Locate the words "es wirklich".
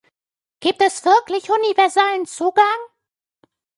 0.81-1.51